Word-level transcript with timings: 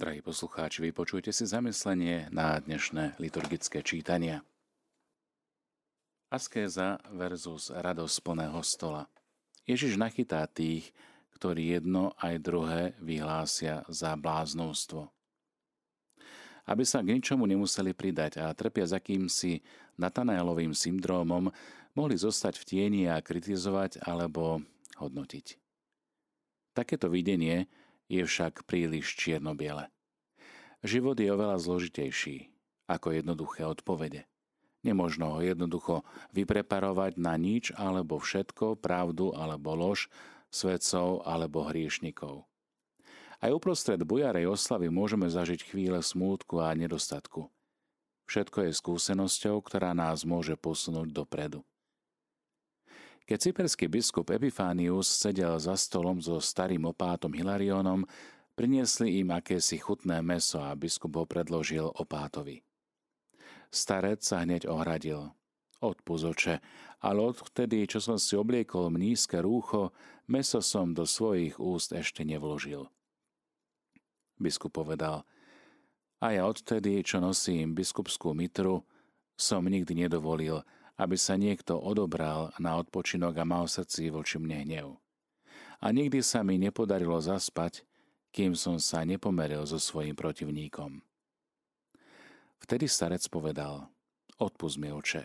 Drahí 0.00 0.24
poslucháči, 0.24 0.80
vypočujte 0.80 1.28
si 1.28 1.44
zamyslenie 1.44 2.32
na 2.32 2.56
dnešné 2.56 3.20
liturgické 3.20 3.84
čítania. 3.84 4.40
Askéza 6.32 6.96
versus 7.12 7.68
radosť 7.68 8.16
plného 8.24 8.64
stola. 8.64 9.12
Ježiš 9.68 10.00
nachytá 10.00 10.48
tých, 10.48 10.96
ktorí 11.36 11.76
jedno 11.76 12.16
aj 12.16 12.34
druhé 12.40 12.82
vyhlásia 12.96 13.84
za 13.92 14.16
bláznostvo. 14.16 15.12
Aby 16.64 16.88
sa 16.88 17.04
k 17.04 17.20
ničomu 17.20 17.44
nemuseli 17.44 17.92
pridať 17.92 18.40
a 18.40 18.56
trpia 18.56 18.88
za 18.88 19.04
akýmsi 19.04 19.60
Natanaelovým 20.00 20.72
syndrómom, 20.72 21.52
mohli 21.92 22.16
zostať 22.16 22.56
v 22.56 22.64
tieni 22.64 23.02
a 23.04 23.20
kritizovať 23.20 24.00
alebo 24.08 24.64
hodnotiť. 24.96 25.60
Takéto 26.72 27.12
videnie 27.12 27.68
je 28.10 28.26
však 28.26 28.66
príliš 28.66 29.14
čierno-biele. 29.14 29.86
Život 30.82 31.16
je 31.22 31.30
oveľa 31.30 31.62
zložitejší 31.62 32.50
ako 32.90 33.14
jednoduché 33.14 33.62
odpovede. 33.62 34.26
Nemožno 34.82 35.38
ho 35.38 35.40
jednoducho 35.44 36.02
vypreparovať 36.34 37.20
na 37.20 37.38
nič 37.38 37.70
alebo 37.78 38.18
všetko, 38.18 38.80
pravdu 38.80 39.30
alebo 39.36 39.78
lož, 39.78 40.10
svedcov 40.50 41.22
alebo 41.22 41.68
hriešnikov. 41.70 42.48
Aj 43.40 43.52
uprostred 43.54 44.02
bujarej 44.02 44.50
oslavy 44.50 44.90
môžeme 44.90 45.30
zažiť 45.30 45.64
chvíle 45.64 46.02
smútku 46.02 46.60
a 46.60 46.74
nedostatku. 46.74 47.48
Všetko 48.28 48.68
je 48.68 48.72
skúsenosťou, 48.76 49.56
ktorá 49.64 49.94
nás 49.96 50.26
môže 50.28 50.58
posunúť 50.58 51.08
dopredu. 51.12 51.64
Keď 53.30 53.38
cyperský 53.38 53.86
biskup 53.86 54.34
Epifánius 54.34 55.06
sedel 55.06 55.54
za 55.62 55.78
stolom 55.78 56.18
so 56.18 56.42
starým 56.42 56.82
opátom 56.90 57.30
Hilariónom, 57.30 58.02
priniesli 58.58 59.22
im 59.22 59.30
akési 59.30 59.78
chutné 59.78 60.18
meso 60.18 60.58
a 60.58 60.74
biskup 60.74 61.14
ho 61.14 61.22
predložil 61.30 61.94
opátovi. 61.94 62.66
Starec 63.70 64.26
sa 64.26 64.42
hneď 64.42 64.66
ohradil. 64.66 65.30
Odpuzoče, 65.78 66.58
ale 67.06 67.22
odtedy, 67.22 67.86
čo 67.86 68.02
som 68.02 68.18
si 68.18 68.34
obliekol 68.34 68.90
mnízke 68.90 69.38
rúcho, 69.38 69.94
meso 70.26 70.58
som 70.58 70.90
do 70.90 71.06
svojich 71.06 71.54
úst 71.62 71.94
ešte 71.94 72.26
nevložil. 72.26 72.90
Biskup 74.42 74.74
povedal, 74.74 75.22
a 76.18 76.34
ja 76.34 76.50
odtedy, 76.50 76.98
čo 77.06 77.22
nosím 77.22 77.78
biskupskú 77.78 78.34
mitru, 78.34 78.82
som 79.38 79.62
nikdy 79.62 80.02
nedovolil, 80.02 80.66
aby 81.00 81.16
sa 81.16 81.40
niekto 81.40 81.80
odobral 81.80 82.52
na 82.60 82.76
odpočinok 82.76 83.40
a 83.40 83.48
mal 83.48 83.64
srdci 83.64 84.12
voči 84.12 84.36
mne 84.36 84.58
hnev. 84.68 84.88
A 85.80 85.88
nikdy 85.96 86.20
sa 86.20 86.44
mi 86.44 86.60
nepodarilo 86.60 87.16
zaspať, 87.16 87.88
kým 88.36 88.52
som 88.52 88.76
sa 88.76 89.00
nepomeril 89.08 89.64
so 89.64 89.80
svojim 89.80 90.12
protivníkom. 90.12 91.00
Vtedy 92.60 92.84
starec 92.84 93.24
povedal, 93.32 93.88
odpust 94.36 94.76
mi 94.76 94.92
oče, 94.92 95.24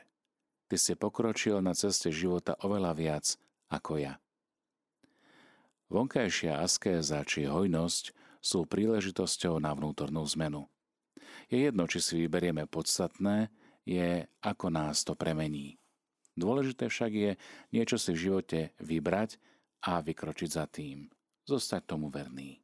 ty 0.71 0.75
si 0.79 0.95
pokročil 0.95 1.59
na 1.59 1.75
ceste 1.75 2.07
života 2.07 2.55
oveľa 2.63 2.91
viac 2.95 3.25
ako 3.67 3.99
ja. 3.99 4.15
Vonkajšia 5.91 6.63
askéza 6.63 7.21
či 7.27 7.51
hojnosť 7.51 8.15
sú 8.39 8.63
príležitosťou 8.63 9.59
na 9.59 9.75
vnútornú 9.75 10.23
zmenu. 10.33 10.65
Je 11.51 11.67
jedno, 11.67 11.85
či 11.85 11.99
si 12.01 12.13
vyberieme 12.25 12.65
podstatné, 12.65 13.51
je, 13.85 14.25
ako 14.41 14.73
nás 14.73 15.05
to 15.05 15.13
premení. 15.13 15.77
Dôležité 16.35 16.91
však 16.91 17.11
je 17.13 17.31
niečo 17.71 17.95
si 17.95 18.11
v 18.11 18.21
živote 18.27 18.59
vybrať 18.83 19.39
a 19.87 20.03
vykročiť 20.03 20.49
za 20.51 20.65
tým. 20.67 21.07
Zostať 21.45 21.95
tomu 21.95 22.09
verný. 22.09 22.59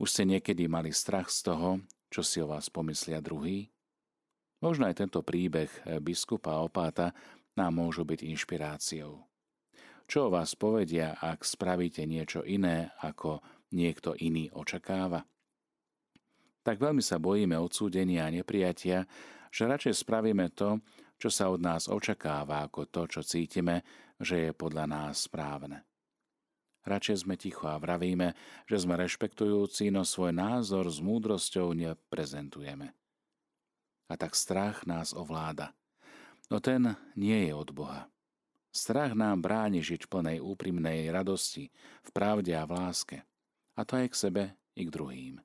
Už 0.00 0.08
ste 0.08 0.24
niekedy 0.24 0.64
mali 0.70 0.94
strach 0.96 1.28
z 1.28 1.50
toho, 1.50 1.82
čo 2.08 2.24
si 2.24 2.40
o 2.40 2.48
vás 2.48 2.72
pomyslia 2.72 3.20
druhý? 3.20 3.68
Možno 4.64 4.88
aj 4.88 5.04
tento 5.04 5.20
príbeh 5.20 5.68
biskupa 6.00 6.56
opáta 6.62 7.12
nám 7.52 7.76
môžu 7.76 8.08
byť 8.08 8.24
inšpiráciou. 8.32 9.20
Čo 10.08 10.18
o 10.26 10.32
vás 10.32 10.56
povedia, 10.56 11.20
ak 11.20 11.44
spravíte 11.44 12.06
niečo 12.08 12.40
iné, 12.46 12.94
ako 13.04 13.44
niekto 13.76 14.16
iný 14.16 14.48
očakáva? 14.54 15.22
Tak 16.60 16.76
veľmi 16.76 17.00
sa 17.00 17.16
bojíme 17.20 17.56
odsúdenia 17.56 18.28
a 18.28 18.34
nepriatia, 18.34 19.04
že 19.50 19.66
radšej 19.66 20.06
spravíme 20.06 20.50
to, 20.54 20.78
čo 21.20 21.28
sa 21.28 21.52
od 21.52 21.60
nás 21.60 21.90
očakáva, 21.90 22.64
ako 22.64 22.88
to, 22.88 23.04
čo 23.10 23.20
cítime, 23.20 23.84
že 24.16 24.48
je 24.48 24.50
podľa 24.56 24.88
nás 24.88 25.28
správne. 25.28 25.84
Radšej 26.80 27.28
sme 27.28 27.36
ticho 27.36 27.68
a 27.68 27.76
vravíme, 27.76 28.32
že 28.64 28.80
sme 28.80 28.96
rešpektujúci, 28.96 29.92
no 29.92 30.00
svoj 30.00 30.32
názor 30.32 30.88
s 30.88 30.96
múdrosťou 31.04 31.76
neprezentujeme. 31.76 32.96
A 34.08 34.14
tak 34.16 34.32
strach 34.32 34.88
nás 34.88 35.12
ovláda. 35.12 35.76
No 36.48 36.58
ten 36.58 36.96
nie 37.14 37.46
je 37.46 37.52
od 37.52 37.70
Boha. 37.70 38.08
Strach 38.72 39.12
nám 39.12 39.44
bráni 39.44 39.82
žiť 39.82 40.08
plnej 40.08 40.38
úprimnej 40.40 41.10
radosti, 41.10 41.68
v 42.06 42.10
pravde 42.14 42.54
a 42.56 42.64
v 42.64 42.72
láske. 42.74 43.18
A 43.76 43.84
to 43.84 44.00
aj 44.00 44.08
k 44.10 44.16
sebe, 44.16 44.42
i 44.78 44.82
k 44.86 44.90
druhým. 44.90 45.36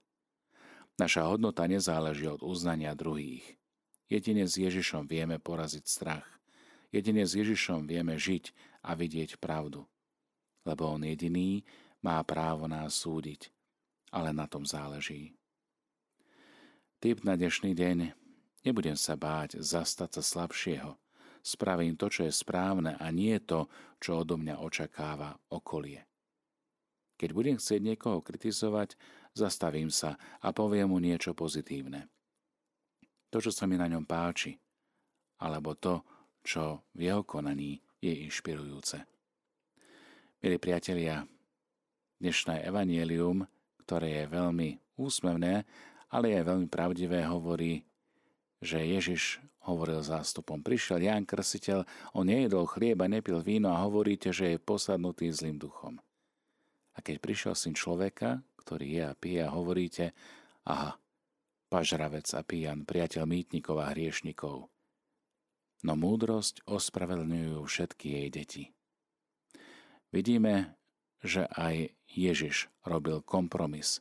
Naša 0.96 1.28
hodnota 1.28 1.68
nezáleží 1.68 2.32
od 2.32 2.40
uznania 2.46 2.96
druhých. 2.96 3.44
Jedine 4.06 4.46
s 4.46 4.62
Ježišom 4.62 5.10
vieme 5.10 5.42
poraziť 5.42 5.86
strach. 5.90 6.30
Jedine 6.94 7.26
s 7.26 7.34
Ježišom 7.34 7.90
vieme 7.90 8.14
žiť 8.22 8.54
a 8.86 8.94
vidieť 8.94 9.42
pravdu. 9.42 9.90
Lebo 10.62 10.94
On 10.94 11.02
jediný 11.02 11.66
má 12.06 12.22
právo 12.22 12.70
nás 12.70 13.02
súdiť. 13.02 13.50
Ale 14.14 14.30
na 14.30 14.46
tom 14.46 14.62
záleží. 14.62 15.34
Typ 17.02 17.26
na 17.26 17.34
dnešný 17.34 17.74
deň. 17.74 18.14
Nebudem 18.62 18.94
sa 18.94 19.18
báť 19.18 19.58
zastať 19.58 20.22
sa 20.22 20.24
slabšieho. 20.24 20.94
Spravím 21.42 21.98
to, 21.98 22.10
čo 22.10 22.30
je 22.30 22.34
správne 22.34 22.98
a 23.02 23.10
nie 23.10 23.38
to, 23.42 23.66
čo 23.98 24.22
odo 24.22 24.38
mňa 24.38 24.62
očakáva 24.62 25.34
okolie. 25.50 26.06
Keď 27.18 27.30
budem 27.34 27.58
chcieť 27.58 27.82
niekoho 27.82 28.22
kritizovať, 28.22 28.98
zastavím 29.34 29.90
sa 29.90 30.18
a 30.42 30.54
poviem 30.54 30.94
mu 30.94 31.02
niečo 31.02 31.34
pozitívne 31.34 32.10
to, 33.36 33.44
čo 33.44 33.52
sa 33.52 33.68
mi 33.68 33.76
na 33.76 33.92
ňom 33.92 34.08
páči, 34.08 34.56
alebo 35.44 35.76
to, 35.76 36.00
čo 36.40 36.88
v 36.96 37.12
jeho 37.12 37.28
konaní 37.28 37.84
je 38.00 38.24
inšpirujúce. 38.24 39.04
Milí 40.40 40.56
priatelia, 40.56 41.28
dnešné 42.24 42.64
evanielium, 42.64 43.44
ktoré 43.84 44.24
je 44.24 44.32
veľmi 44.32 44.70
úsmevné, 44.96 45.68
ale 46.08 46.32
je 46.32 46.48
veľmi 46.48 46.72
pravdivé, 46.72 47.28
hovorí, 47.28 47.84
že 48.64 48.80
Ježiš 48.80 49.44
hovoril 49.68 50.00
zástupom. 50.00 50.64
Prišiel 50.64 51.04
Ján 51.04 51.28
Krsiteľ, 51.28 51.84
on 52.16 52.32
nejedol 52.32 52.72
chlieba, 52.72 53.12
nepil 53.12 53.44
víno 53.44 53.68
a 53.76 53.84
hovoríte, 53.84 54.32
že 54.32 54.56
je 54.56 54.64
posadnutý 54.64 55.28
zlým 55.36 55.60
duchom. 55.60 56.00
A 56.96 57.04
keď 57.04 57.20
prišiel 57.20 57.52
syn 57.52 57.76
človeka, 57.76 58.40
ktorý 58.64 58.96
je 58.96 59.04
a 59.04 59.12
pije 59.12 59.44
a 59.44 59.52
hovoríte, 59.52 60.16
aha, 60.64 60.96
pažravec 61.68 62.28
a 62.38 62.42
pijan, 62.46 62.86
priateľ 62.86 63.24
mýtnikov 63.26 63.82
a 63.82 63.92
hriešnikov. 63.92 64.70
No 65.86 65.94
múdrosť 65.94 66.66
ospravedlňujú 66.66 67.62
všetky 67.62 68.08
jej 68.18 68.28
deti. 68.34 68.64
Vidíme, 70.10 70.78
že 71.22 71.50
aj 71.52 71.94
Ježiš 72.10 72.70
robil 72.86 73.22
kompromis. 73.26 74.00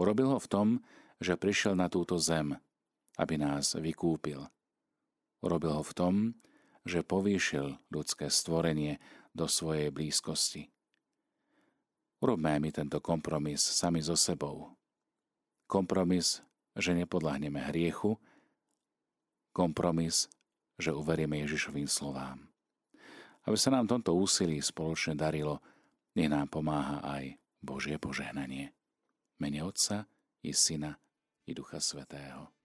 Urobil 0.00 0.36
ho 0.36 0.40
v 0.40 0.50
tom, 0.50 0.68
že 1.18 1.40
prišiel 1.40 1.74
na 1.74 1.90
túto 1.90 2.16
zem, 2.18 2.56
aby 3.18 3.34
nás 3.36 3.74
vykúpil. 3.74 4.46
Urobil 5.42 5.72
ho 5.78 5.84
v 5.84 5.94
tom, 5.94 6.14
že 6.86 7.04
povýšil 7.04 7.78
ľudské 7.92 8.30
stvorenie 8.30 9.02
do 9.34 9.50
svojej 9.50 9.92
blízkosti. 9.92 10.70
Urobme 12.18 12.58
aj 12.58 12.60
my 12.62 12.70
tento 12.74 12.98
kompromis 12.98 13.62
sami 13.62 14.02
so 14.02 14.18
sebou. 14.18 14.77
Kompromis, 15.68 16.40
že 16.72 16.96
nepodľahneme 16.96 17.60
hriechu. 17.68 18.16
Kompromis, 19.52 20.32
že 20.80 20.96
uverieme 20.96 21.44
Ježišovým 21.44 21.84
slovám. 21.84 22.48
Aby 23.44 23.56
sa 23.60 23.68
nám 23.68 23.84
tomto 23.84 24.16
úsilí 24.16 24.64
spoločne 24.64 25.12
darilo, 25.12 25.60
nech 26.16 26.32
nám 26.32 26.48
pomáha 26.48 27.04
aj 27.04 27.36
Božie 27.60 28.00
požehnanie. 28.00 28.72
Mene 29.38 29.60
Otca 29.60 30.08
i 30.40 30.56
Syna 30.56 30.96
i 31.44 31.52
Ducha 31.52 31.84
Svetého. 31.84 32.57